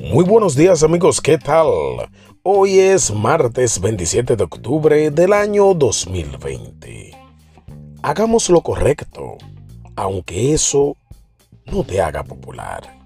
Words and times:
Muy 0.00 0.24
buenos 0.24 0.54
días 0.54 0.84
amigos, 0.84 1.20
¿qué 1.20 1.38
tal? 1.38 1.66
Hoy 2.44 2.78
es 2.78 3.12
martes 3.12 3.80
27 3.80 4.36
de 4.36 4.44
octubre 4.44 5.10
del 5.10 5.32
año 5.32 5.74
2020. 5.74 7.10
Hagamos 8.02 8.48
lo 8.48 8.60
correcto, 8.60 9.36
aunque 9.96 10.54
eso 10.54 10.96
no 11.66 11.82
te 11.82 12.00
haga 12.00 12.22
popular. 12.22 12.96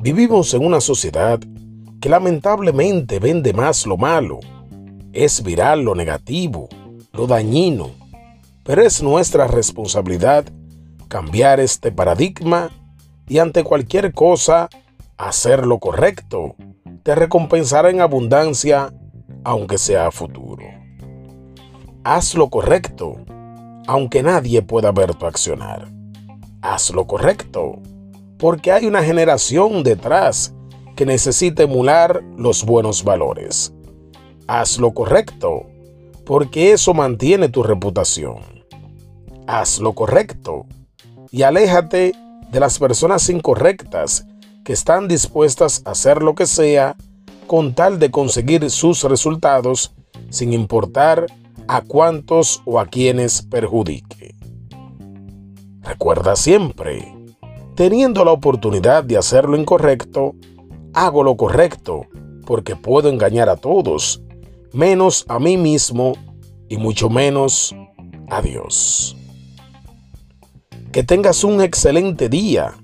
Vivimos 0.00 0.52
en 0.54 0.66
una 0.66 0.80
sociedad 0.80 1.38
que 2.00 2.08
lamentablemente 2.08 3.20
vende 3.20 3.52
más 3.52 3.86
lo 3.86 3.96
malo, 3.96 4.40
es 5.12 5.40
viral 5.44 5.82
lo 5.82 5.94
negativo, 5.94 6.68
lo 7.12 7.28
dañino, 7.28 7.92
pero 8.64 8.82
es 8.82 9.04
nuestra 9.04 9.46
responsabilidad 9.46 10.46
cambiar 11.06 11.60
este 11.60 11.92
paradigma 11.92 12.70
y 13.28 13.38
ante 13.38 13.62
cualquier 13.62 14.12
cosa 14.12 14.68
hacer 15.18 15.66
lo 15.66 15.78
correcto 15.78 16.56
te 17.02 17.14
recompensará 17.14 17.90
en 17.90 18.00
abundancia, 18.00 18.92
aunque 19.44 19.78
sea 19.78 20.10
futuro. 20.10 20.64
Haz 22.04 22.34
lo 22.34 22.50
correcto, 22.50 23.16
aunque 23.86 24.22
nadie 24.22 24.62
pueda 24.62 24.92
ver 24.92 25.14
tu 25.14 25.26
accionar. 25.26 25.88
Haz 26.62 26.90
lo 26.90 27.06
correcto, 27.06 27.80
porque 28.38 28.72
hay 28.72 28.86
una 28.86 29.02
generación 29.02 29.82
detrás 29.82 30.54
que 30.96 31.06
necesita 31.06 31.62
emular 31.62 32.22
los 32.36 32.64
buenos 32.64 33.04
valores. 33.04 33.72
Haz 34.48 34.78
lo 34.78 34.92
correcto, 34.92 35.66
porque 36.24 36.72
eso 36.72 36.94
mantiene 36.94 37.48
tu 37.48 37.62
reputación. 37.62 38.38
Haz 39.46 39.78
lo 39.78 39.92
correcto 39.92 40.66
y 41.30 41.42
aléjate 41.42 42.12
de 42.50 42.60
las 42.60 42.78
personas 42.78 43.28
incorrectas 43.28 44.26
que 44.66 44.72
están 44.72 45.06
dispuestas 45.06 45.82
a 45.84 45.92
hacer 45.92 46.24
lo 46.24 46.34
que 46.34 46.44
sea 46.44 46.96
con 47.46 47.72
tal 47.76 48.00
de 48.00 48.10
conseguir 48.10 48.68
sus 48.68 49.04
resultados 49.04 49.94
sin 50.28 50.52
importar 50.52 51.26
a 51.68 51.82
cuántos 51.82 52.62
o 52.64 52.80
a 52.80 52.86
quienes 52.86 53.42
perjudique. 53.42 54.34
Recuerda 55.82 56.34
siempre, 56.34 57.14
teniendo 57.76 58.24
la 58.24 58.32
oportunidad 58.32 59.04
de 59.04 59.16
hacer 59.16 59.44
lo 59.44 59.56
incorrecto, 59.56 60.34
hago 60.94 61.22
lo 61.22 61.36
correcto 61.36 62.06
porque 62.44 62.74
puedo 62.74 63.08
engañar 63.08 63.48
a 63.48 63.56
todos, 63.56 64.20
menos 64.72 65.24
a 65.28 65.38
mí 65.38 65.56
mismo 65.56 66.14
y 66.68 66.76
mucho 66.76 67.08
menos 67.08 67.72
a 68.28 68.42
Dios. 68.42 69.16
Que 70.90 71.04
tengas 71.04 71.44
un 71.44 71.60
excelente 71.60 72.28
día 72.28 72.74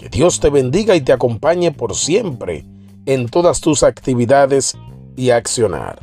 que 0.00 0.08
Dios 0.08 0.40
te 0.40 0.48
bendiga 0.48 0.96
y 0.96 1.02
te 1.02 1.12
acompañe 1.12 1.72
por 1.72 1.94
siempre 1.94 2.64
en 3.04 3.28
todas 3.28 3.60
tus 3.60 3.82
actividades 3.82 4.74
y 5.14 5.28
accionar. 5.28 5.98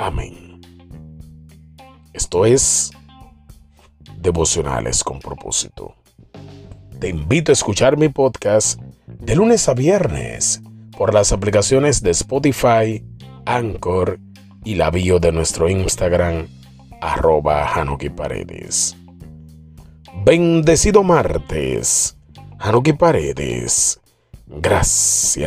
Amén. 0.00 0.60
Esto 2.12 2.44
es 2.44 2.90
Devocionales 4.16 5.04
con 5.04 5.20
propósito. 5.20 5.94
Te 6.98 7.08
invito 7.08 7.52
a 7.52 7.54
escuchar 7.54 7.96
mi 7.96 8.08
podcast 8.08 8.80
de 9.06 9.36
lunes 9.36 9.68
a 9.68 9.74
viernes 9.74 10.60
por 10.98 11.14
las 11.14 11.30
aplicaciones 11.30 12.02
de 12.02 12.10
Spotify, 12.10 13.04
Anchor 13.46 14.18
y 14.64 14.74
la 14.74 14.90
bio 14.90 15.20
de 15.20 15.30
nuestro 15.30 15.68
Instagram, 15.68 16.48
arroba 17.00 17.72
Paredes. 18.16 18.96
Bendecido 20.24 21.04
martes 21.04 22.16
Haruki 22.60 22.92
Paredes. 22.92 23.98
Gracias. 24.46 25.40